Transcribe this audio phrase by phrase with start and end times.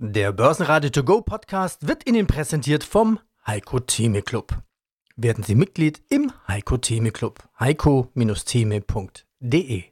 [0.00, 4.56] Der Börsenradio To Go Podcast wird Ihnen präsentiert vom Heiko Theme Club.
[5.16, 7.42] Werden Sie Mitglied im Heiko Theme Club.
[7.58, 9.82] heiko-theme.de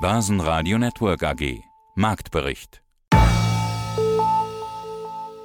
[0.00, 1.60] Börsenradio Network AG
[1.96, 2.82] Marktbericht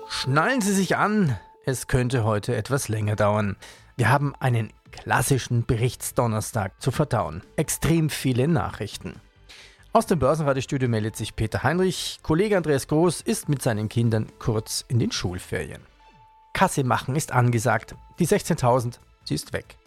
[0.09, 3.55] Schnallen Sie sich an, es könnte heute etwas länger dauern.
[3.97, 7.43] Wir haben einen klassischen Berichtsdonnerstag zu verdauen.
[7.57, 9.19] Extrem viele Nachrichten.
[9.91, 12.19] Aus dem Börsenradiostudio meldet sich Peter Heinrich.
[12.23, 15.81] Kollege Andreas Groß ist mit seinen Kindern kurz in den Schulferien.
[16.53, 17.95] Kasse machen ist angesagt.
[18.19, 19.77] Die 16.000, sie ist weg.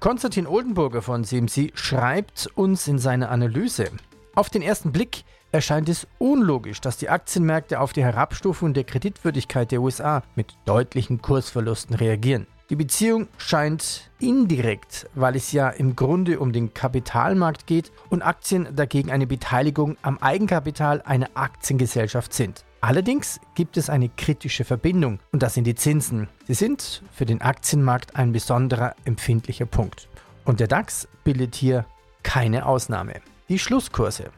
[0.00, 3.90] Konstantin Oldenburger von CMC schreibt uns in seiner Analyse.
[4.34, 9.72] Auf den ersten Blick erscheint es unlogisch, dass die Aktienmärkte auf die Herabstufung der Kreditwürdigkeit
[9.72, 12.46] der USA mit deutlichen Kursverlusten reagieren.
[12.70, 18.68] Die Beziehung scheint indirekt, weil es ja im Grunde um den Kapitalmarkt geht und Aktien
[18.76, 22.66] dagegen eine Beteiligung am Eigenkapital einer Aktiengesellschaft sind.
[22.82, 26.28] Allerdings gibt es eine kritische Verbindung und das sind die Zinsen.
[26.46, 30.08] Sie sind für den Aktienmarkt ein besonderer empfindlicher Punkt.
[30.44, 31.86] Und der DAX bildet hier
[32.22, 33.14] keine Ausnahme.
[33.48, 34.30] Die Schlusskurse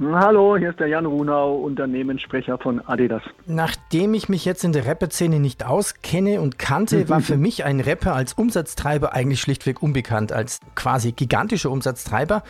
[0.00, 3.22] Hallo, hier ist der Jan Runau, Unternehmenssprecher von Adidas.
[3.46, 7.78] Nachdem ich mich jetzt in der Rapper-Szene nicht auskenne und kannte, war für mich ein
[7.78, 12.42] Rapper als Umsatztreiber eigentlich schlichtweg unbekannt, als quasi gigantischer Umsatztreiber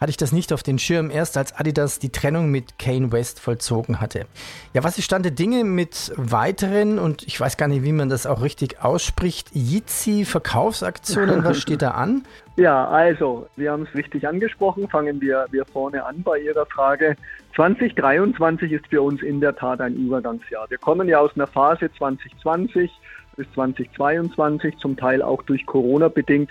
[0.00, 3.40] hatte ich das nicht auf den Schirm, erst als Adidas die Trennung mit Kane West
[3.40, 4.26] vollzogen hatte.
[4.74, 8.08] Ja, was ist Stand der Dinge mit weiteren, und ich weiß gar nicht, wie man
[8.08, 12.24] das auch richtig ausspricht, Jitsi Verkaufsaktionen, was steht da an?
[12.58, 17.14] Ja, also, wir haben es richtig angesprochen, fangen wir, wir vorne an bei Ihrer Frage.
[17.54, 20.68] 2023 ist für uns in der Tat ein Übergangsjahr.
[20.68, 22.90] Wir kommen ja aus einer Phase 2020
[23.36, 26.50] bis 2022, zum Teil auch durch Corona bedingt,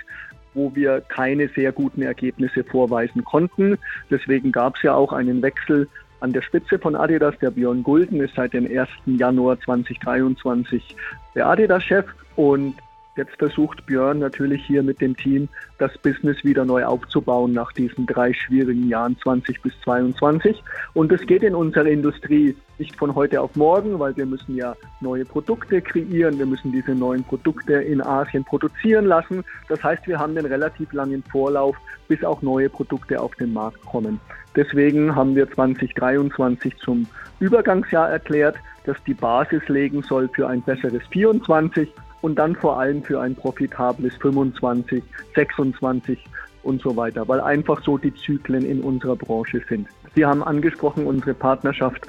[0.57, 3.77] wo wir keine sehr guten Ergebnisse vorweisen konnten.
[4.09, 5.87] Deswegen gab es ja auch einen Wechsel
[6.19, 7.35] an der Spitze von Adidas.
[7.39, 8.89] Der Björn Gulden ist seit dem 1.
[9.05, 10.95] Januar 2023
[11.35, 12.73] der Adidas-Chef und
[13.17, 18.05] Jetzt versucht Björn natürlich hier mit dem Team das Business wieder neu aufzubauen nach diesen
[18.05, 20.63] drei schwierigen Jahren 20 bis 22.
[20.93, 24.75] Und es geht in unserer Industrie nicht von heute auf morgen, weil wir müssen ja
[25.01, 26.37] neue Produkte kreieren.
[26.37, 29.43] Wir müssen diese neuen Produkte in Asien produzieren lassen.
[29.67, 31.75] Das heißt, wir haben einen relativ langen Vorlauf,
[32.07, 34.19] bis auch neue Produkte auf den Markt kommen.
[34.55, 37.07] Deswegen haben wir 2023 zum
[37.39, 41.91] Übergangsjahr erklärt, das die Basis legen soll für ein besseres 24
[42.21, 45.03] und dann vor allem für ein profitables 25,
[45.35, 46.23] 26
[46.63, 49.87] und so weiter, weil einfach so die Zyklen in unserer Branche sind.
[50.15, 52.07] Sie haben angesprochen unsere Partnerschaft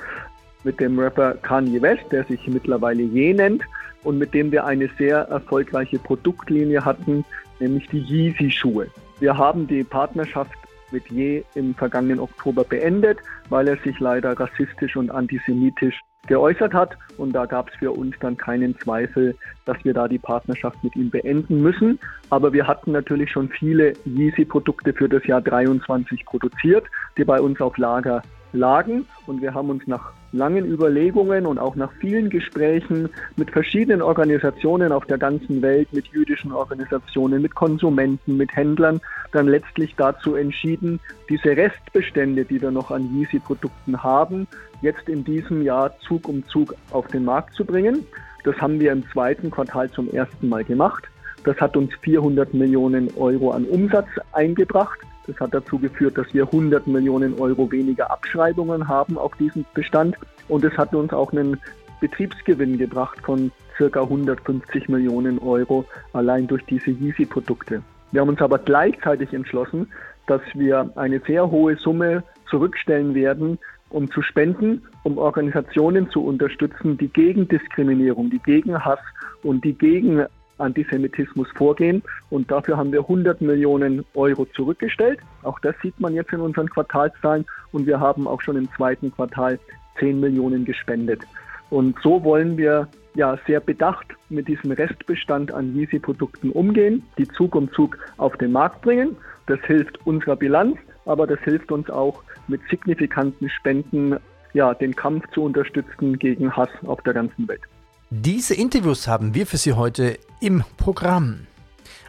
[0.64, 3.62] mit dem Rapper Kanye West, der sich mittlerweile Je nennt
[4.02, 7.24] und mit dem wir eine sehr erfolgreiche Produktlinie hatten,
[7.60, 8.88] nämlich die Yeezy-Schuhe.
[9.20, 10.57] Wir haben die Partnerschaft
[10.92, 13.18] mit Je im vergangenen Oktober beendet,
[13.48, 16.96] weil er sich leider rassistisch und antisemitisch geäußert hat.
[17.16, 19.34] Und da gab es für uns dann keinen Zweifel,
[19.64, 21.98] dass wir da die Partnerschaft mit ihm beenden müssen.
[22.30, 26.84] Aber wir hatten natürlich schon viele Yeezy-Produkte für das Jahr 23 produziert,
[27.16, 28.22] die bei uns auf Lager
[28.52, 29.06] lagen.
[29.26, 34.92] Und wir haben uns nach langen Überlegungen und auch nach vielen Gesprächen mit verschiedenen Organisationen
[34.92, 39.00] auf der ganzen Welt, mit jüdischen Organisationen, mit Konsumenten, mit Händlern,
[39.32, 44.46] dann letztlich dazu entschieden, diese Restbestände, die wir noch an Yeezy-Produkten haben,
[44.82, 48.04] jetzt in diesem Jahr Zug um Zug auf den Markt zu bringen.
[48.44, 51.04] Das haben wir im zweiten Quartal zum ersten Mal gemacht.
[51.44, 54.98] Das hat uns 400 Millionen Euro an Umsatz eingebracht.
[55.28, 60.16] Das hat dazu geführt, dass wir 100 Millionen Euro weniger Abschreibungen haben auf diesem Bestand.
[60.48, 61.60] Und es hat uns auch einen
[62.00, 65.84] Betriebsgewinn gebracht von circa 150 Millionen Euro
[66.14, 67.82] allein durch diese Yeezy-Produkte.
[68.10, 69.92] Wir haben uns aber gleichzeitig entschlossen,
[70.26, 73.58] dass wir eine sehr hohe Summe zurückstellen werden,
[73.90, 79.00] um zu spenden, um Organisationen zu unterstützen, die gegen Diskriminierung, die gegen Hass
[79.42, 80.24] und die gegen
[80.58, 82.02] Antisemitismus vorgehen.
[82.30, 85.20] Und dafür haben wir 100 Millionen Euro zurückgestellt.
[85.42, 87.46] Auch das sieht man jetzt in unseren Quartalszahlen.
[87.72, 89.58] Und wir haben auch schon im zweiten Quartal
[89.98, 91.22] 10 Millionen gespendet.
[91.70, 97.54] Und so wollen wir ja sehr bedacht mit diesem Restbestand an Yeezy-Produkten umgehen, die Zug
[97.54, 99.16] um Zug auf den Markt bringen.
[99.46, 104.16] Das hilft unserer Bilanz, aber das hilft uns auch mit signifikanten Spenden
[104.54, 107.62] ja, den Kampf zu unterstützen gegen Hass auf der ganzen Welt.
[108.10, 111.46] Diese Interviews haben wir für Sie heute im Programm.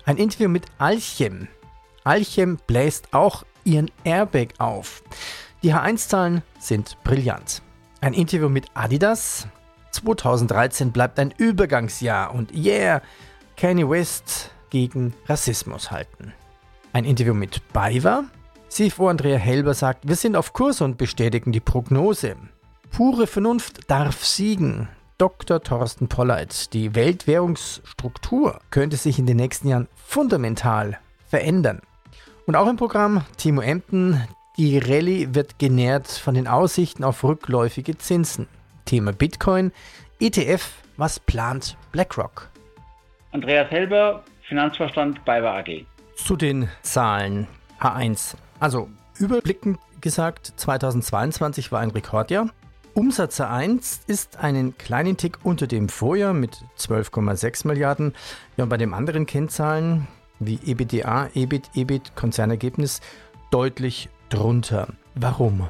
[0.06, 1.50] Ein Interview mit Alchem.
[2.06, 5.04] Alchem bläst auch ihren Airbag auf.
[5.62, 7.62] Die H1-Zahlen sind brillant.
[8.00, 9.46] Ein Interview mit Adidas.
[9.92, 13.02] 2013 bleibt ein Übergangsjahr und yeah,
[13.58, 16.34] Kanye West gegen Rassismus halten.
[16.94, 18.24] Ein Interview mit BayWa.
[18.70, 22.38] CFO Andrea Helber sagt, wir sind auf Kurs und bestätigen die Prognose.
[22.90, 24.88] Pure Vernunft darf siegen.
[25.20, 25.62] Dr.
[25.62, 31.82] Thorsten Polleit, die Weltwährungsstruktur könnte sich in den nächsten Jahren fundamental verändern.
[32.46, 34.26] Und auch im Programm Timo Emden,
[34.58, 38.48] die Rallye wird genährt von den Aussichten auf rückläufige Zinsen.
[38.86, 39.74] Thema Bitcoin,
[40.22, 42.50] ETF, was plant BlackRock?
[43.34, 45.86] Andreas Helber, Finanzvorstand bei AG.
[46.16, 47.50] Zu den Zahlen
[47.82, 48.36] H1.
[48.62, 52.50] Also überblickend gesagt, 2022 war ein Rekordjahr.
[53.00, 58.14] Umsatz 1 ist einen kleinen Tick unter dem Vorjahr mit 12,6 Milliarden.
[58.58, 60.10] Ja, und bei den anderen Kennzahlen
[60.42, 63.00] wie EBITDA, EBIT, EBIT, Konzernergebnis
[63.52, 64.90] deutlich drunter.
[65.16, 65.70] Warum?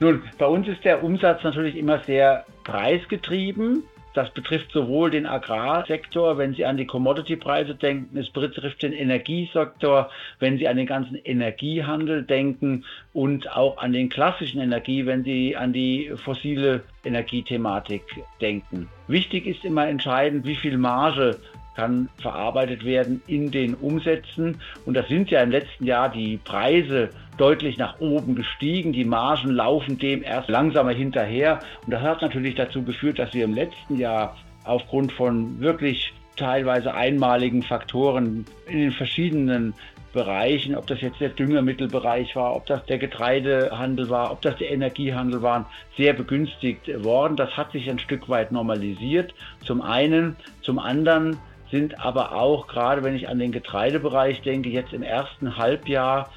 [0.00, 3.82] Nun, bei uns ist der Umsatz natürlich immer sehr preisgetrieben.
[4.16, 10.08] Das betrifft sowohl den Agrarsektor, wenn Sie an die Commodity-Preise denken, es betrifft den Energiesektor,
[10.38, 15.54] wenn Sie an den ganzen Energiehandel denken und auch an den klassischen Energie, wenn Sie
[15.54, 18.04] an die fossile Energiethematik
[18.40, 18.88] denken.
[19.06, 21.36] Wichtig ist immer entscheidend, wie viel Marge
[21.76, 24.60] kann verarbeitet werden in den Umsätzen.
[24.86, 28.92] Und das sind ja im letzten Jahr die Preise deutlich nach oben gestiegen.
[28.92, 31.60] Die Margen laufen dem erst langsamer hinterher.
[31.84, 36.94] Und das hat natürlich dazu geführt, dass wir im letzten Jahr aufgrund von wirklich teilweise
[36.94, 39.74] einmaligen Faktoren in den verschiedenen
[40.12, 44.70] Bereichen, ob das jetzt der Düngermittelbereich war, ob das der Getreidehandel war, ob das der
[44.70, 47.36] Energiehandel war, sehr begünstigt worden.
[47.36, 49.34] Das hat sich ein Stück weit normalisiert.
[49.62, 51.36] Zum einen, zum anderen
[51.70, 56.30] sind aber auch, gerade wenn ich an den Getreidebereich denke, jetzt im ersten Halbjahr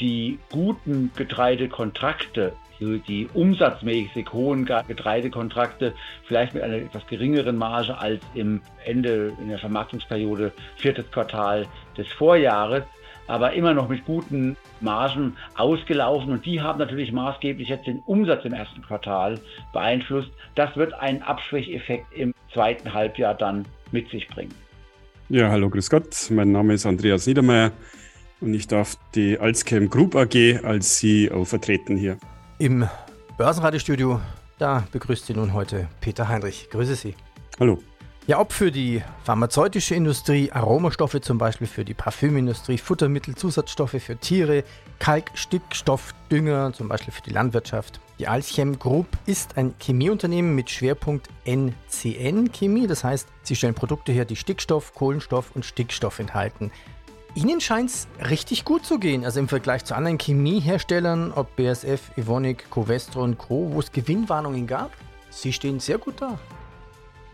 [0.00, 5.94] die guten Getreidekontrakte, die umsatzmäßig hohen Getreidekontrakte,
[6.24, 11.66] vielleicht mit einer etwas geringeren Marge als im Ende in der Vermarktungsperiode viertes Quartal
[11.96, 12.82] des Vorjahres,
[13.26, 18.44] aber immer noch mit guten Margen ausgelaufen und die haben natürlich maßgeblich jetzt den Umsatz
[18.44, 19.40] im ersten Quartal
[19.72, 20.30] beeinflusst.
[20.54, 24.52] Das wird einen Abschwächeffekt im zweiten Halbjahr dann mit sich bringen.
[25.30, 26.30] Ja, hallo, grüß Gott.
[26.30, 27.72] Mein Name ist Andreas Niedermeyer
[28.42, 32.18] und ich darf die Alzchem Group AG als CEO vertreten hier.
[32.58, 32.86] Im
[33.38, 34.20] Börsenradiostudio,
[34.58, 36.68] da begrüßt Sie nun heute Peter Heinrich.
[36.70, 37.14] Grüße Sie.
[37.58, 37.78] Hallo.
[38.26, 44.16] Ja, ob für die pharmazeutische Industrie, Aromastoffe zum Beispiel für die Parfümindustrie, Futtermittel, Zusatzstoffe für
[44.16, 44.64] Tiere,
[44.98, 48.00] Kalk, Stickstoff, Dünger, zum Beispiel für die Landwirtschaft.
[48.18, 52.86] Die Alchem Group ist ein Chemieunternehmen mit Schwerpunkt NCN-Chemie.
[52.86, 56.72] Das heißt, sie stellen Produkte her, die Stickstoff, Kohlenstoff und Stickstoff enthalten.
[57.34, 62.16] Ihnen scheint es richtig gut zu gehen, also im Vergleich zu anderen Chemieherstellern, ob BSF,
[62.16, 64.92] Evonik, Covestro und Co., wo es Gewinnwarnungen gab.
[65.28, 66.38] Sie stehen sehr gut da.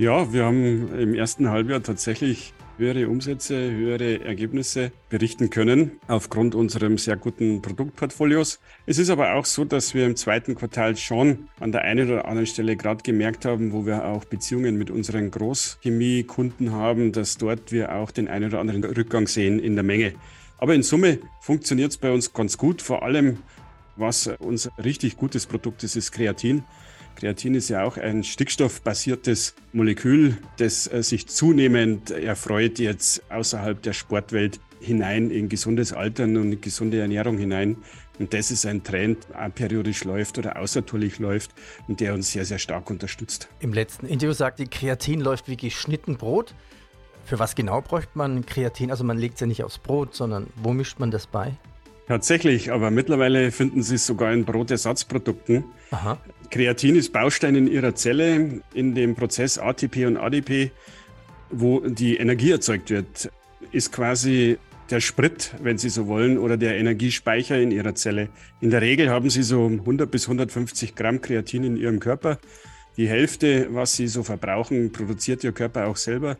[0.00, 6.97] Ja, wir haben im ersten Halbjahr tatsächlich höhere Umsätze, höhere Ergebnisse berichten können aufgrund unserem
[6.97, 8.61] sehr guten Produktportfolios.
[8.87, 12.25] Es ist aber auch so, dass wir im zweiten Quartal schon an der einen oder
[12.25, 17.70] anderen Stelle gerade gemerkt haben, wo wir auch Beziehungen mit unseren Großchemiekunden haben, dass dort
[17.70, 20.15] wir auch den einen oder anderen Rückgang sehen in der Menge.
[20.56, 23.41] Aber in Summe funktioniert es bei uns ganz gut, vor allem
[23.96, 26.65] was unser richtig gutes Produkt ist, ist Kreatin.
[27.20, 33.93] Kreatin ist ja auch ein stickstoffbasiertes Molekül, das äh, sich zunehmend erfreut jetzt außerhalb der
[33.93, 37.77] Sportwelt hinein in gesundes Altern und gesunde Ernährung hinein.
[38.19, 41.50] Und das ist ein Trend, der periodisch läuft oder außertourlich läuft
[41.89, 43.48] und der uns sehr, sehr stark unterstützt.
[43.60, 46.55] Im letzten Interview sagte, Kreatin läuft wie geschnitten Brot.
[47.27, 48.91] Für was genau bräuchte man Kreatin?
[48.91, 51.53] Also man legt es ja nicht aufs Brot, sondern wo mischt man das bei?
[52.08, 55.65] Tatsächlich, aber mittlerweile finden Sie es sogar in Brotersatzprodukten.
[55.91, 56.19] Aha.
[56.51, 60.73] Kreatin ist Baustein in Ihrer Zelle in dem Prozess ATP und ADP,
[61.51, 63.31] wo die Energie erzeugt wird,
[63.71, 64.59] ist quasi
[64.91, 68.29] der Sprit, wenn Sie so wollen, oder der Energiespeicher in Ihrer Zelle.
[68.61, 72.39] In der Regel haben Sie so 100 bis 150 Gramm Kreatin in Ihrem Körper.
[72.97, 76.37] Die Hälfte, was Sie so verbrauchen, produziert Ihr Körper auch selber.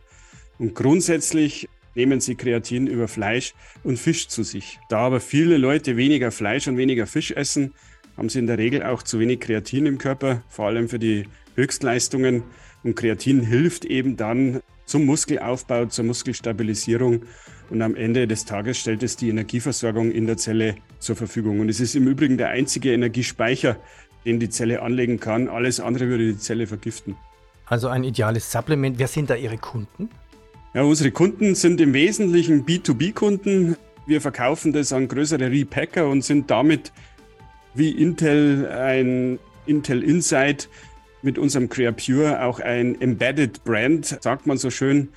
[0.59, 3.53] Und grundsätzlich nehmen sie Kreatin über Fleisch
[3.83, 4.79] und Fisch zu sich.
[4.89, 7.73] Da aber viele Leute weniger Fleisch und weniger Fisch essen,
[8.17, 11.27] haben sie in der Regel auch zu wenig Kreatin im Körper, vor allem für die
[11.55, 12.43] Höchstleistungen.
[12.83, 17.23] Und Kreatin hilft eben dann zum Muskelaufbau, zur Muskelstabilisierung.
[17.69, 21.59] Und am Ende des Tages stellt es die Energieversorgung in der Zelle zur Verfügung.
[21.59, 23.77] Und es ist im Übrigen der einzige Energiespeicher,
[24.25, 25.47] den die Zelle anlegen kann.
[25.47, 27.15] Alles andere würde die Zelle vergiften.
[27.65, 28.99] Also ein ideales Supplement.
[28.99, 30.09] Wer sind da Ihre Kunden?
[30.73, 33.77] Ja, unsere Kunden sind im Wesentlichen B2B-Kunden.
[34.05, 36.91] Wir verkaufen das an größere Repacker und sind damit
[37.73, 40.69] wie Intel ein Intel Insight
[41.21, 45.09] mit unserem CreaPure auch ein Embedded Brand, sagt man so schön.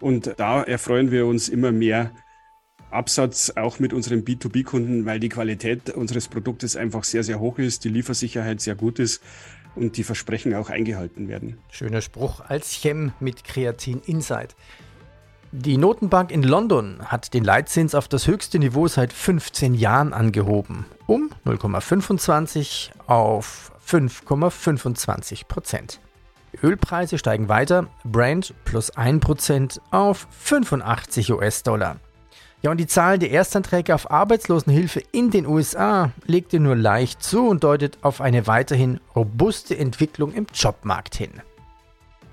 [0.00, 2.12] Und da erfreuen wir uns immer mehr
[2.90, 7.84] Absatz auch mit unseren B2B-Kunden, weil die Qualität unseres Produktes einfach sehr, sehr hoch ist,
[7.84, 9.22] die Liefersicherheit sehr gut ist
[9.74, 11.58] und die Versprechen auch eingehalten werden.
[11.70, 14.54] Schöner Spruch als Chem mit Kreatin Insight.
[15.54, 20.86] Die Notenbank in London hat den Leitzins auf das höchste Niveau seit 15 Jahren angehoben,
[21.12, 26.00] um 0,25 auf 5,25 Prozent.
[26.62, 31.96] Ölpreise steigen weiter, Brand plus 1% auf 85 US-Dollar.
[32.62, 37.48] Ja, und die Zahl der Erstanträge auf Arbeitslosenhilfe in den USA legte nur leicht zu
[37.48, 41.32] und deutet auf eine weiterhin robuste Entwicklung im Jobmarkt hin.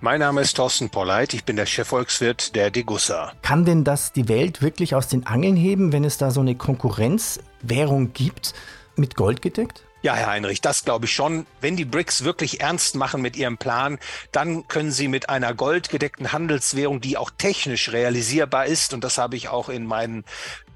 [0.02, 3.34] Mein Name ist Thorsten Polleit, ich bin der Chefvolkswirt der Degussa.
[3.42, 6.56] Kann denn das die Welt wirklich aus den Angeln heben, wenn es da so eine
[6.56, 8.54] Konkurrenzwährung gibt,
[8.96, 9.84] mit Gold gedeckt?
[10.02, 11.46] Ja, Herr Heinrich, das glaube ich schon.
[11.60, 14.00] Wenn die BRICS wirklich ernst machen mit ihrem Plan,
[14.32, 19.36] dann können sie mit einer goldgedeckten Handelswährung, die auch technisch realisierbar ist, und das habe
[19.36, 20.24] ich auch in meinen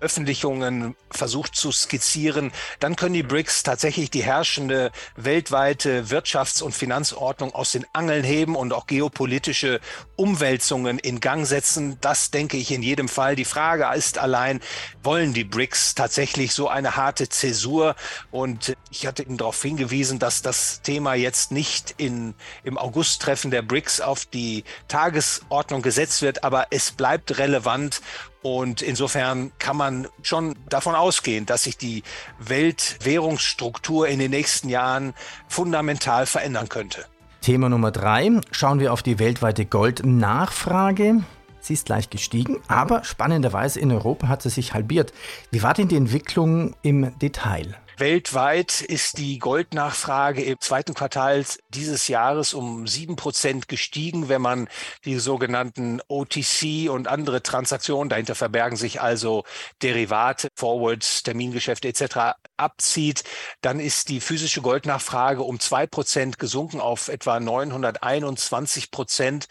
[0.03, 7.55] Öffentlichungen versucht zu skizzieren, dann können die BRICS tatsächlich die herrschende weltweite Wirtschafts- und Finanzordnung
[7.55, 9.79] aus den Angeln heben und auch geopolitische
[10.17, 11.97] Umwälzungen in Gang setzen.
[12.01, 13.35] Das denke ich in jedem Fall.
[13.35, 14.59] Die Frage ist allein,
[15.01, 17.95] wollen die BRICS tatsächlich so eine harte Zäsur?
[18.29, 23.61] Und ich hatte Ihnen darauf hingewiesen, dass das Thema jetzt nicht in, im August-Treffen der
[23.61, 28.01] BRICS auf die Tagesordnung gesetzt wird, aber es bleibt relevant
[28.43, 32.03] und insofern kann man schon davon ausgehen, dass sich die
[32.39, 35.13] Weltwährungsstruktur in den nächsten Jahren
[35.47, 37.05] fundamental verändern könnte.
[37.41, 38.29] Thema Nummer drei.
[38.51, 41.23] Schauen wir auf die weltweite Goldnachfrage.
[41.59, 45.13] Sie ist leicht gestiegen, aber spannenderweise in Europa hat sie sich halbiert.
[45.51, 47.77] Wie war denn die Entwicklung im Detail?
[47.97, 54.67] Weltweit ist die Goldnachfrage im zweiten Quartal dieses Jahres um sieben Prozent gestiegen, wenn man
[55.05, 59.43] die sogenannten OTC und andere Transaktionen, dahinter verbergen sich also
[59.81, 62.35] Derivate, Forwards, Termingeschäfte etc.
[62.57, 63.23] abzieht,
[63.61, 69.47] dann ist die physische Goldnachfrage um zwei Prozent gesunken auf etwa 921 Prozent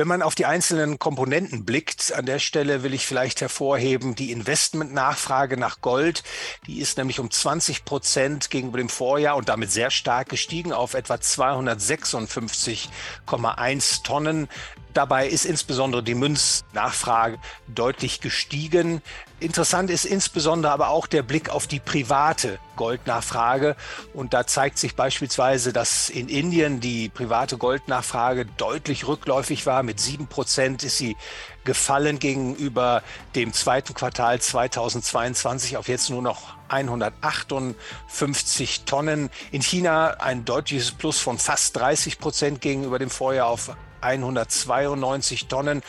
[0.00, 4.32] wenn man auf die einzelnen Komponenten blickt, an der Stelle will ich vielleicht hervorheben, die
[4.32, 6.22] Investmentnachfrage nach Gold,
[6.66, 10.94] die ist nämlich um 20 Prozent gegenüber dem Vorjahr und damit sehr stark gestiegen auf
[10.94, 14.48] etwa 256,1 Tonnen.
[14.94, 17.38] Dabei ist insbesondere die Münznachfrage
[17.68, 19.02] deutlich gestiegen.
[19.40, 23.74] Interessant ist insbesondere aber auch der Blick auf die private Goldnachfrage.
[24.12, 29.82] Und da zeigt sich beispielsweise, dass in Indien die private Goldnachfrage deutlich rückläufig war.
[29.82, 31.16] Mit sieben Prozent ist sie
[31.64, 33.02] gefallen gegenüber
[33.34, 39.30] dem zweiten Quartal 2022 auf jetzt nur noch 158 Tonnen.
[39.52, 45.82] In China ein deutliches Plus von fast 30 Prozent gegenüber dem Vorjahr auf 192 Tonnen.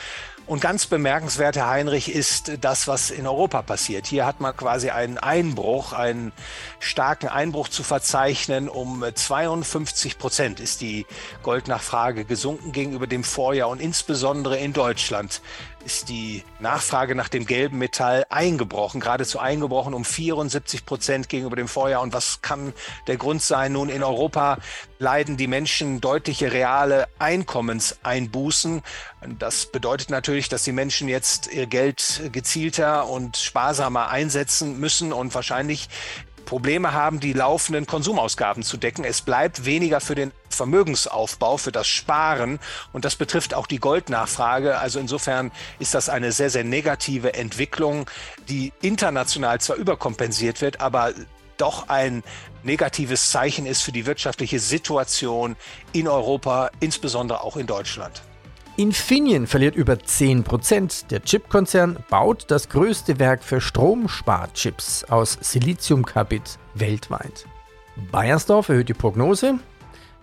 [0.52, 4.06] Und ganz bemerkenswert, Herr Heinrich, ist das, was in Europa passiert.
[4.06, 6.34] Hier hat man quasi einen Einbruch, einen
[6.82, 8.68] starken Einbruch zu verzeichnen.
[8.68, 11.06] Um 52 Prozent ist die
[11.42, 15.42] Goldnachfrage gesunken gegenüber dem Vorjahr und insbesondere in Deutschland
[15.82, 21.68] ist die Nachfrage nach dem gelben Metall eingebrochen, geradezu eingebrochen um 74 Prozent gegenüber dem
[21.68, 22.02] Vorjahr.
[22.02, 22.74] Und was kann
[23.08, 23.74] der Grund sein?
[23.74, 24.58] Nun, in Europa
[25.00, 28.82] leiden die Menschen deutliche reale Einkommenseinbußen.
[29.40, 35.34] Das bedeutet natürlich, dass die Menschen jetzt ihr Geld gezielter und sparsamer einsetzen müssen und
[35.34, 35.90] wahrscheinlich
[36.52, 39.06] Probleme haben, die laufenden Konsumausgaben zu decken.
[39.06, 42.60] Es bleibt weniger für den Vermögensaufbau, für das Sparen
[42.92, 44.78] und das betrifft auch die Goldnachfrage.
[44.78, 48.06] Also insofern ist das eine sehr, sehr negative Entwicklung,
[48.50, 51.14] die international zwar überkompensiert wird, aber
[51.56, 52.22] doch ein
[52.64, 55.56] negatives Zeichen ist für die wirtschaftliche Situation
[55.94, 58.24] in Europa, insbesondere auch in Deutschland.
[58.82, 61.08] Infineon verliert über 10%.
[61.10, 67.46] Der Chipkonzern baut das größte Werk für Stromsparchips aus Siliziumkarbid weltweit.
[68.12, 69.60] Bayersdorf erhöht die Prognose.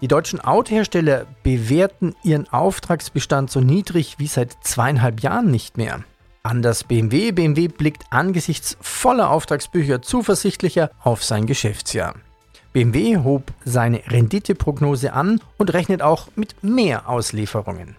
[0.00, 6.02] Die deutschen Autohersteller bewerten ihren Auftragsbestand so niedrig wie seit zweieinhalb Jahren nicht mehr.
[6.42, 7.30] Anders BMW.
[7.30, 12.14] BMW blickt angesichts voller Auftragsbücher zuversichtlicher auf sein Geschäftsjahr.
[12.72, 17.94] BMW hob seine Renditeprognose an und rechnet auch mit mehr Auslieferungen.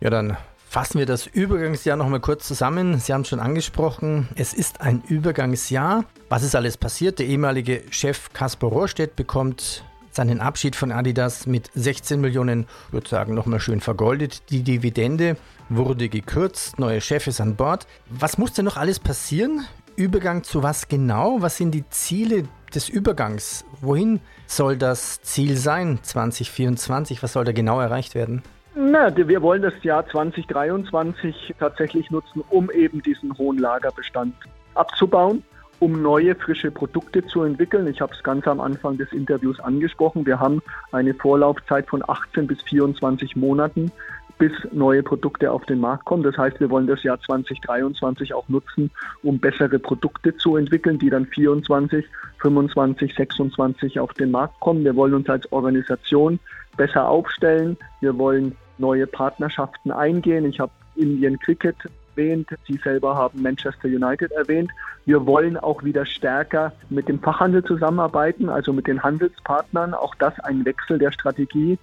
[0.00, 2.98] Ja, dann fassen wir das Übergangsjahr nochmal kurz zusammen.
[2.98, 6.04] Sie haben es schon angesprochen, es ist ein Übergangsjahr.
[6.30, 7.18] Was ist alles passiert?
[7.18, 13.34] Der ehemalige Chef Kaspar Rohrstedt bekommt seinen Abschied von Adidas mit 16 Millionen, würde sagen,
[13.34, 14.42] nochmal schön vergoldet.
[14.50, 15.36] Die Dividende
[15.68, 17.86] wurde gekürzt, neue Chef ist an Bord.
[18.08, 19.66] Was muss denn noch alles passieren?
[19.96, 21.42] Übergang zu was genau?
[21.42, 23.66] Was sind die Ziele des Übergangs?
[23.82, 27.22] Wohin soll das Ziel sein 2024?
[27.22, 28.42] Was soll da genau erreicht werden?
[28.74, 34.34] Na, wir wollen das Jahr 2023 tatsächlich nutzen, um eben diesen hohen Lagerbestand
[34.74, 35.42] abzubauen,
[35.80, 37.88] um neue frische Produkte zu entwickeln.
[37.88, 40.24] Ich habe es ganz am Anfang des Interviews angesprochen.
[40.24, 40.62] Wir haben
[40.92, 43.90] eine Vorlaufzeit von 18 bis 24 Monaten
[44.38, 46.22] bis neue Produkte auf den Markt kommen.
[46.22, 48.90] Das heißt, wir wollen das Jahr 2023 auch nutzen,
[49.22, 52.06] um bessere Produkte zu entwickeln, die dann 24,
[52.40, 54.84] 25, 26 auf den Markt kommen.
[54.84, 56.38] Wir wollen uns als Organisation
[56.76, 57.76] besser aufstellen.
[58.00, 60.44] Wir wollen neue Partnerschaften eingehen.
[60.46, 61.76] Ich habe Indian Cricket
[62.16, 62.48] erwähnt.
[62.66, 64.70] Sie selber haben Manchester United erwähnt.
[65.06, 69.94] Wir wollen auch wieder stärker mit dem Fachhandel zusammenarbeiten, also mit den Handelspartnern.
[69.94, 71.78] Auch das ein Wechsel der Strategie,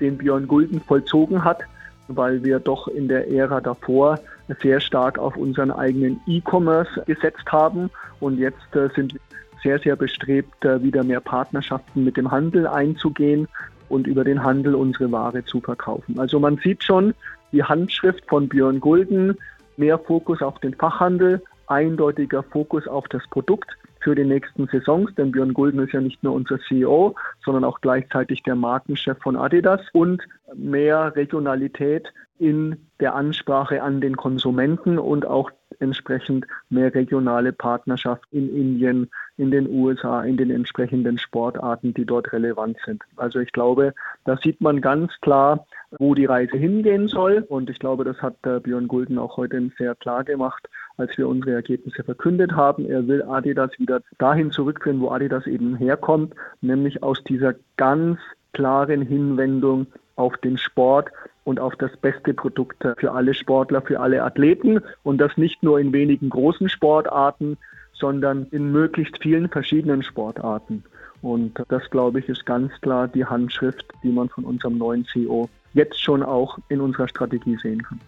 [0.00, 1.60] den Björn Gulden vollzogen hat
[2.08, 4.18] weil wir doch in der Ära davor
[4.60, 7.90] sehr stark auf unseren eigenen E-Commerce gesetzt haben
[8.20, 9.20] und jetzt äh, sind wir
[9.62, 13.48] sehr, sehr bestrebt, äh, wieder mehr Partnerschaften mit dem Handel einzugehen
[13.88, 16.18] und über den Handel unsere Ware zu verkaufen.
[16.18, 17.14] Also man sieht schon
[17.52, 19.36] die Handschrift von Björn Gulden,
[19.76, 25.32] mehr Fokus auf den Fachhandel, eindeutiger Fokus auf das Produkt für die nächsten Saisons, denn
[25.32, 29.80] Björn Gulden ist ja nicht nur unser CEO, sondern auch gleichzeitig der Markenchef von Adidas
[29.92, 30.22] und
[30.54, 38.54] mehr Regionalität in der Ansprache an den Konsumenten und auch entsprechend mehr regionale Partnerschaft in
[38.54, 43.02] Indien, in den USA, in den entsprechenden Sportarten, die dort relevant sind.
[43.16, 43.94] Also ich glaube,
[44.24, 45.66] da sieht man ganz klar,
[45.98, 47.44] wo die Reise hingehen soll.
[47.48, 51.54] Und ich glaube, das hat Björn Gulden auch heute sehr klar gemacht, als wir unsere
[51.54, 52.86] Ergebnisse verkündet haben.
[52.86, 58.18] Er will Adidas wieder dahin zurückführen, wo Adidas eben herkommt, nämlich aus dieser ganz
[58.52, 61.10] klaren Hinwendung auf den Sport
[61.44, 65.80] und auf das beste Produkt für alle Sportler, für alle Athleten und das nicht nur
[65.80, 67.56] in wenigen großen Sportarten,
[67.92, 70.84] sondern in möglichst vielen verschiedenen Sportarten.
[71.22, 75.48] Und das, glaube ich, ist ganz klar die Handschrift, die man von unserem neuen CEO
[75.72, 78.00] jetzt schon auch in unserer Strategie sehen kann.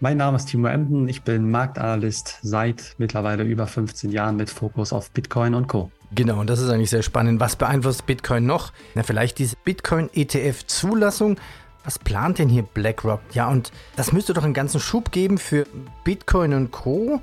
[0.00, 1.08] Mein Name ist Timo Emden.
[1.08, 5.90] Ich bin Marktanalyst seit mittlerweile über 15 Jahren mit Fokus auf Bitcoin und Co.
[6.12, 7.40] Genau, und das ist eigentlich sehr spannend.
[7.40, 8.72] Was beeinflusst Bitcoin noch?
[8.94, 11.36] Na, vielleicht diese Bitcoin-ETF-Zulassung.
[11.82, 13.22] Was plant denn hier BlackRock?
[13.32, 15.66] Ja, und das müsste doch einen ganzen Schub geben für
[16.04, 17.20] Bitcoin und Co.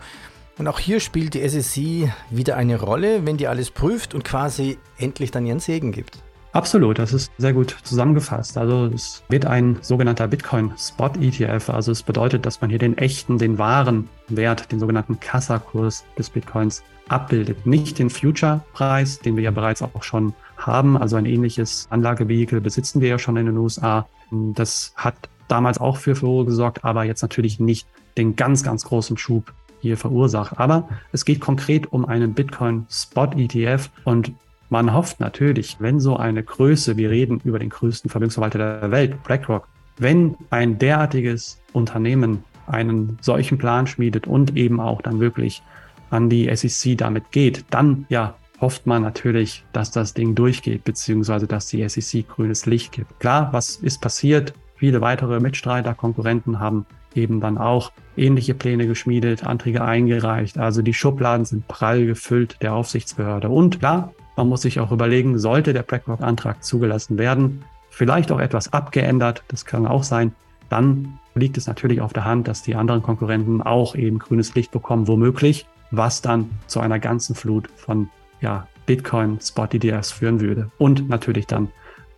[0.58, 4.78] Und auch hier spielt die SEC wieder eine Rolle, wenn die alles prüft und quasi
[4.98, 6.18] endlich dann ihren Segen gibt.
[6.56, 8.58] Absolut, das ist sehr gut zusammengefasst.
[8.58, 11.70] Also es wird ein sogenannter Bitcoin Spot ETF.
[11.70, 16.30] Also es bedeutet, dass man hier den echten, den wahren Wert, den sogenannten Kassakurs des
[16.30, 17.66] Bitcoins abbildet.
[17.66, 20.96] Nicht den Future-Preis, den wir ja bereits auch schon haben.
[20.96, 24.08] Also ein ähnliches Anlagevehikel besitzen wir ja schon in den USA.
[24.32, 25.16] Das hat
[25.50, 27.86] damals auch für Furore gesorgt, aber jetzt natürlich nicht
[28.18, 30.58] den ganz, ganz großen Schub hier verursacht.
[30.58, 34.32] Aber es geht konkret um einen Bitcoin Spot ETF und
[34.70, 39.24] man hofft natürlich, wenn so eine Größe, wir reden über den größten Vermögensverwalter der Welt,
[39.24, 45.62] BlackRock, wenn ein derartiges Unternehmen einen solchen Plan schmiedet und eben auch dann wirklich
[46.10, 51.48] an die SEC damit geht, dann ja hofft man natürlich, dass das Ding durchgeht, beziehungsweise
[51.48, 53.20] dass die SEC grünes Licht gibt.
[53.20, 54.54] Klar, was ist passiert?
[54.78, 60.58] Viele weitere Mitstreiter, Konkurrenten haben eben dann auch ähnliche Pläne geschmiedet, Anträge eingereicht.
[60.58, 63.50] Also die Schubladen sind prall gefüllt der Aufsichtsbehörde.
[63.50, 68.74] Und klar, man muss sich auch überlegen, sollte der BlackRock-Antrag zugelassen werden, vielleicht auch etwas
[68.74, 70.34] abgeändert, das kann auch sein,
[70.70, 74.72] dann liegt es natürlich auf der Hand, dass die anderen Konkurrenten auch eben grünes Licht
[74.72, 78.10] bekommen, womöglich, was dann zu einer ganzen Flut von
[78.42, 80.72] ja, Bitcoin Spot ETFs führen würde.
[80.78, 81.70] Und natürlich dann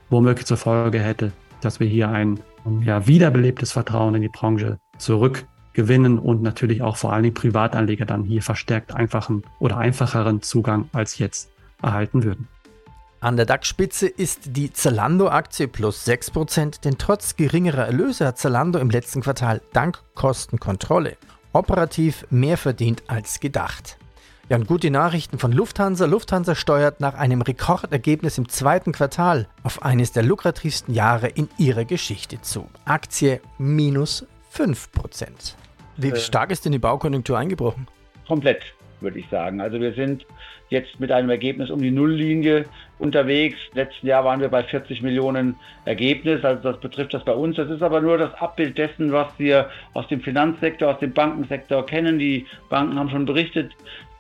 [0.10, 2.40] womöglich zur Folge hätte, dass wir hier ein
[2.82, 8.24] ja, wiederbelebtes Vertrauen in die Branche zurückgewinnen und natürlich auch vor allen Dingen Privatanleger dann
[8.24, 12.48] hier verstärkt einfachen oder einfacheren Zugang als jetzt erhalten würden.
[13.20, 18.92] An der DAX-Spitze ist die Zalando-Aktie plus 6%, denn trotz geringerer Erlöse hat Zalando im
[18.92, 21.18] letzten Quartal dank Kostenkontrolle
[21.54, 23.98] operativ mehr verdient als gedacht.
[24.50, 26.06] Ja, und gute Nachrichten von Lufthansa.
[26.06, 31.84] Lufthansa steuert nach einem Rekordergebnis im zweiten Quartal auf eines der lukrativsten Jahre in ihrer
[31.84, 32.70] Geschichte zu.
[32.86, 35.56] Aktie minus 5%.
[35.98, 37.88] Wie äh, stark ist denn die Baukonjunktur eingebrochen?
[38.26, 38.62] Komplett
[39.02, 39.62] würde ich sagen.
[39.62, 40.26] Also wir sind
[40.70, 42.66] jetzt mit einem Ergebnis um die Nulllinie
[43.00, 43.58] unterwegs.
[43.74, 45.56] Letzten Jahr waren wir bei 40 Millionen
[45.86, 47.56] Ergebnis, also das betrifft das bei uns.
[47.56, 51.86] Das ist aber nur das Abbild dessen, was wir aus dem Finanzsektor, aus dem Bankensektor
[51.86, 52.20] kennen.
[52.20, 53.72] Die Banken haben schon berichtet,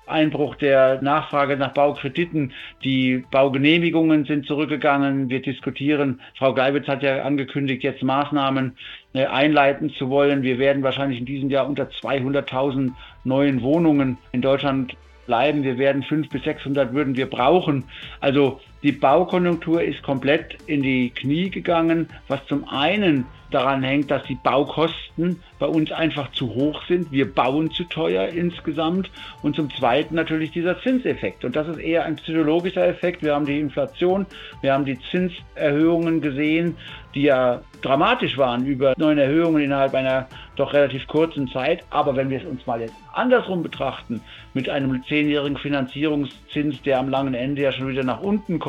[0.07, 2.53] Einbruch der Nachfrage nach Baukrediten.
[2.83, 5.29] Die Baugenehmigungen sind zurückgegangen.
[5.29, 8.77] Wir diskutieren, Frau Gleiwitz hat ja angekündigt, jetzt Maßnahmen
[9.13, 10.43] äh, einleiten zu wollen.
[10.43, 12.91] Wir werden wahrscheinlich in diesem Jahr unter 200.000
[13.23, 14.95] neuen Wohnungen in Deutschland
[15.27, 15.63] bleiben.
[15.63, 17.83] Wir werden 500 bis 600 würden wir brauchen.
[18.19, 24.23] Also die Baukonjunktur ist komplett in die Knie gegangen, was zum einen daran hängt, dass
[24.23, 27.11] die Baukosten bei uns einfach zu hoch sind.
[27.11, 29.09] Wir bauen zu teuer insgesamt.
[29.41, 31.45] Und zum Zweiten natürlich dieser Zinseffekt.
[31.45, 33.23] Und das ist eher ein psychologischer Effekt.
[33.23, 34.25] Wir haben die Inflation,
[34.61, 36.75] wir haben die Zinserhöhungen gesehen,
[37.15, 41.83] die ja dramatisch waren, über neun Erhöhungen innerhalb einer doch relativ kurzen Zeit.
[41.89, 44.21] Aber wenn wir es uns mal jetzt andersrum betrachten,
[44.53, 48.66] mit einem zehnjährigen Finanzierungszins, der am langen Ende ja schon wieder nach unten kommt,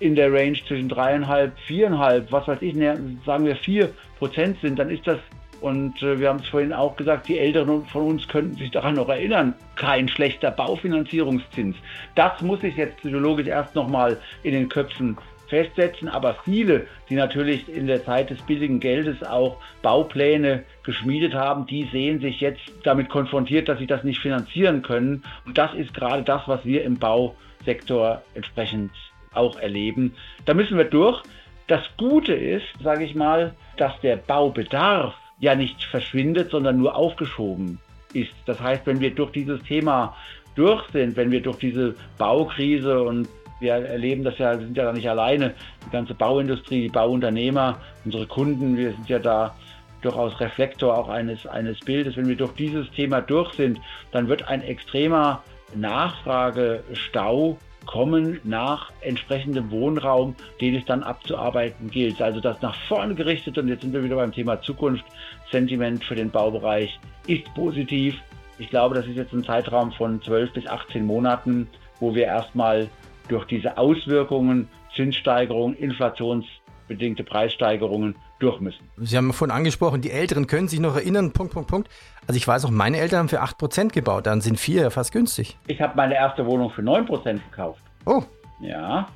[0.00, 4.90] in der Range zwischen dreieinhalb, viereinhalb, was weiß ich, sagen wir vier Prozent sind, dann
[4.90, 5.18] ist das,
[5.60, 8.94] und äh, wir haben es vorhin auch gesagt, die Älteren von uns könnten sich daran
[8.94, 11.76] noch erinnern, kein schlechter Baufinanzierungszins.
[12.16, 15.16] Das muss sich jetzt psychologisch erst nochmal in den Köpfen
[15.46, 21.66] festsetzen, aber viele, die natürlich in der Zeit des billigen Geldes auch Baupläne geschmiedet haben,
[21.66, 25.22] die sehen sich jetzt damit konfrontiert, dass sie das nicht finanzieren können.
[25.44, 28.90] Und das ist gerade das, was wir im Bausektor entsprechend
[29.34, 30.14] auch erleben.
[30.44, 31.22] Da müssen wir durch.
[31.68, 37.78] Das Gute ist, sage ich mal, dass der Baubedarf ja nicht verschwindet, sondern nur aufgeschoben
[38.12, 38.32] ist.
[38.46, 40.14] Das heißt, wenn wir durch dieses Thema
[40.54, 43.28] durch sind, wenn wir durch diese Baukrise und
[43.60, 45.54] wir erleben das ja, wir sind ja da nicht alleine,
[45.86, 49.54] die ganze Bauindustrie, die Bauunternehmer, unsere Kunden, wir sind ja da
[50.02, 52.16] durchaus Reflektor auch eines, eines Bildes.
[52.16, 55.42] Wenn wir durch dieses Thema durch sind, dann wird ein extremer
[55.74, 62.20] Nachfragestau kommen nach entsprechendem Wohnraum, den es dann abzuarbeiten gilt.
[62.20, 65.04] Also das nach vorne gerichtet, und jetzt sind wir wieder beim Thema Zukunft,
[65.50, 68.16] Sentiment für den Baubereich ist positiv.
[68.58, 71.68] Ich glaube, das ist jetzt ein Zeitraum von 12 bis 18 Monaten,
[72.00, 72.88] wo wir erstmal
[73.28, 78.88] durch diese Auswirkungen, Zinssteigerungen, inflationsbedingte Preissteigerungen durch müssen.
[78.98, 81.88] Sie haben vorhin angesprochen, die Älteren können sich noch erinnern, Punkt, Punkt, Punkt.
[82.26, 85.12] Also ich weiß auch, meine Eltern haben für 8% gebaut, dann sind 4 ja fast
[85.12, 85.58] günstig.
[85.66, 87.82] Ich habe meine erste Wohnung für 9% gekauft.
[88.06, 88.22] Oh.
[88.60, 89.08] Ja.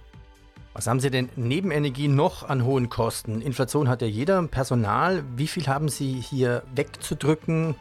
[0.75, 3.41] Was haben Sie denn neben Energie noch an hohen Kosten?
[3.41, 4.43] Inflation hat ja jeder.
[4.49, 7.75] Personal, wie viel haben Sie hier wegzudrücken?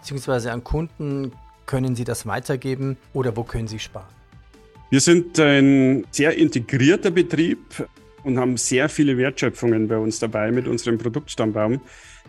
[0.00, 1.32] Beziehungsweise an Kunden,
[1.64, 4.04] können Sie das weitergeben oder wo können Sie sparen?
[4.90, 7.88] Wir sind ein sehr integrierter Betrieb
[8.24, 11.80] und haben sehr viele Wertschöpfungen bei uns dabei mit unserem Produktstammbaum.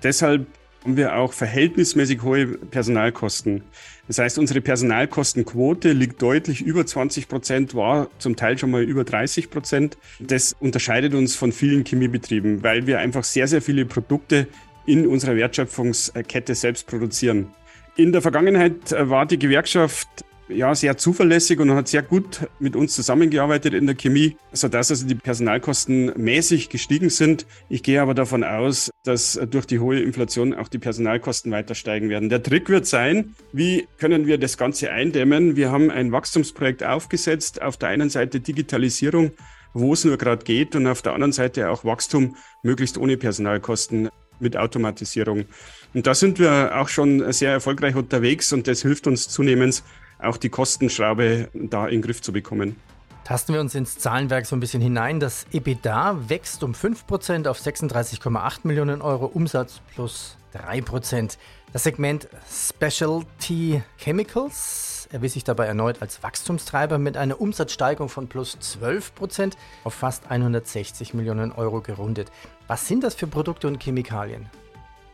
[0.02, 0.48] Deshalb
[0.84, 3.63] haben wir auch verhältnismäßig hohe Personalkosten.
[4.08, 9.06] Das heißt, unsere Personalkostenquote liegt deutlich über 20 Prozent, war zum Teil schon mal über
[9.06, 9.98] 30 Prozent.
[10.19, 14.48] Das unterscheidet uns von vielen Chemiebetrieben, weil wir einfach sehr, sehr viele Produkte
[14.86, 17.48] in unserer Wertschöpfungskette selbst produzieren.
[17.96, 20.10] In der Vergangenheit war die Gewerkschaft
[20.50, 25.08] ja, sehr zuverlässig und hat sehr gut mit uns zusammengearbeitet in der Chemie, sodass also
[25.08, 27.46] die Personalkosten mäßig gestiegen sind.
[27.70, 32.10] Ich gehe aber davon aus, dass durch die hohe Inflation auch die Personalkosten weiter steigen
[32.10, 32.30] werden.
[32.30, 35.56] Der Trick wird sein, wie können wir das Ganze eindämmen?
[35.56, 37.62] Wir haben ein Wachstumsprojekt aufgesetzt.
[37.62, 39.32] Auf der einen Seite Digitalisierung,
[39.74, 44.10] wo es nur gerade geht, und auf der anderen Seite auch Wachstum, möglichst ohne Personalkosten
[44.40, 45.46] mit Automatisierung.
[45.94, 49.84] Und da sind wir auch schon sehr erfolgreich unterwegs und das hilft uns zunehmend,
[50.24, 52.76] auch die Kostenschraube da in den Griff zu bekommen.
[53.24, 55.22] Tasten wir uns ins Zahlenwerk so ein bisschen hinein.
[55.22, 61.38] Das EBITDA wächst um 5% auf 36,8 Millionen Euro, Umsatz plus 3%.
[61.72, 68.58] Das Segment Specialty Chemicals erwies sich dabei erneut als Wachstumstreiber mit einer Umsatzsteigerung von plus
[68.60, 72.32] 12% auf fast 160 Millionen Euro gerundet.
[72.68, 74.50] Was sind das für Produkte und Chemikalien?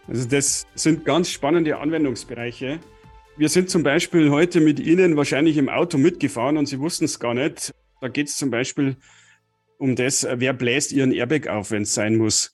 [0.07, 2.79] Also das sind ganz spannende Anwendungsbereiche.
[3.39, 7.21] Wir sind zum Beispiel heute mit Ihnen wahrscheinlich im Auto mitgefahren und Sie wussten es
[7.21, 7.73] gar nicht.
[8.01, 8.97] Da geht es zum Beispiel
[9.77, 12.51] um das, wer bläst Ihren Airbag auf, wenn es sein muss.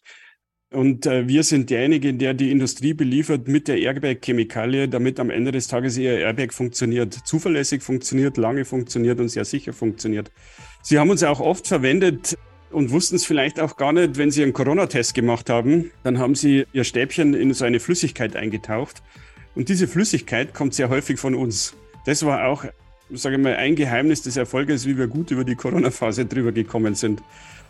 [0.71, 5.52] Und äh, wir sind derjenige, der die Industrie beliefert mit der Airbag-Chemikalie, damit am Ende
[5.52, 10.30] des Tages ihr Airbag funktioniert, zuverlässig funktioniert, lange funktioniert und sehr sicher funktioniert.
[10.84, 12.38] Sie haben uns auch oft verwendet
[12.69, 15.89] und wussten es vielleicht auch gar nicht, wenn Sie einen Corona-Test gemacht haben.
[16.04, 19.02] Dann haben Sie Ihr Stäbchen in so eine Flüssigkeit eingetaucht
[19.56, 21.74] und diese Flüssigkeit kommt sehr häufig von uns.
[22.06, 22.65] Das war auch,
[23.12, 26.96] sage ich mal, ein Geheimnis des Erfolges, wie wir gut über die Corona-Phase drüber gekommen
[26.96, 27.24] sind.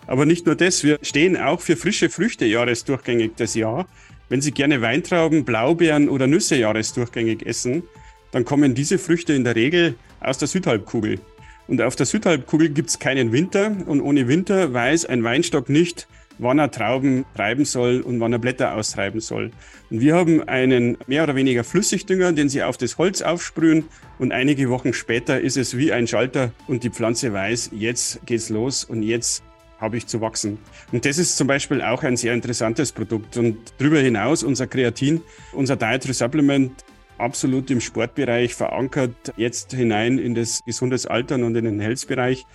[0.08, 3.88] Aber nicht nur das, wir stehen auch für frische Früchte jahresdurchgängig das Jahr.
[4.30, 7.84] Wenn Sie gerne Weintrauben, Blaubeeren oder Nüsse jahresdurchgängig essen,
[8.32, 11.19] dann kommen diese Früchte in der Regel aus der Südhalbkugel.
[11.67, 16.08] Und auf der Südhalbkugel gibt es keinen Winter und ohne Winter weiß ein Weinstock nicht,
[16.38, 19.52] wann er Trauben treiben soll und wann er Blätter austreiben soll.
[19.89, 23.86] Und wir haben einen mehr oder weniger Flüssigdünger, den Sie auf das Holz aufsprühen
[24.19, 28.50] und einige Wochen später ist es wie ein Schalter und die Pflanze weiß, jetzt geht's
[28.50, 29.43] los und jetzt
[29.80, 30.58] habe ich zu wachsen.
[30.91, 33.38] Und das ist zum Beispiel auch ein sehr interessantes Produkt.
[33.38, 35.21] Und darüber hinaus unser Kreatin,
[35.52, 36.86] unser Dietary Supplement,
[37.17, 42.45] absolut im Sportbereich verankert, jetzt hinein in das gesundes Altern und in den Health-Bereich.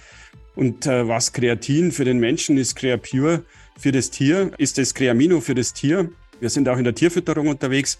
[0.54, 3.44] Und äh, was Kreatin für den Menschen ist, Creapure
[3.80, 6.10] für das Tier, ist das Creamino für das Tier.
[6.38, 7.98] Wir sind auch in der Tierfütterung unterwegs.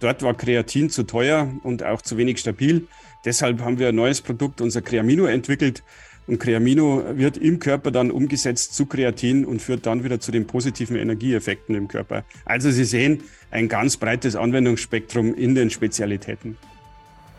[0.00, 2.86] Dort war Kreatin zu teuer und auch zu wenig stabil.
[3.24, 5.82] Deshalb haben wir ein neues Produkt, unser Creamino, entwickelt.
[6.26, 10.46] Und Creamino wird im Körper dann umgesetzt zu Kreatin und führt dann wieder zu den
[10.46, 12.24] positiven Energieeffekten im Körper.
[12.44, 16.56] Also Sie sehen ein ganz breites Anwendungsspektrum in den Spezialitäten.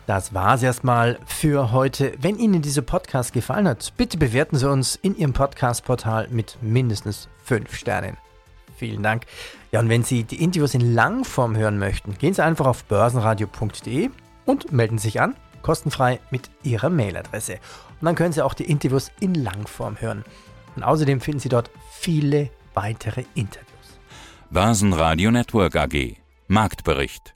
[0.06, 2.12] Das war's erstmal für heute.
[2.20, 7.28] Wenn Ihnen dieser Podcast gefallen hat, bitte bewerten Sie uns in Ihrem Podcast-Portal mit mindestens
[7.42, 8.16] 5 Sternen.
[8.76, 9.24] Vielen Dank.
[9.72, 14.10] Ja, und wenn Sie die Interviews in Langform hören möchten, gehen Sie einfach auf börsenradio.de
[14.44, 17.54] und melden sich an, kostenfrei mit Ihrer Mailadresse.
[18.00, 20.24] Und dann können Sie auch die Interviews in Langform hören.
[20.76, 23.66] Und außerdem finden Sie dort viele weitere Interviews.
[24.50, 26.16] Börsenradio Network AG
[26.46, 27.35] Marktbericht